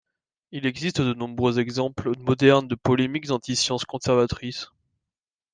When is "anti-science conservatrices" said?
3.29-4.71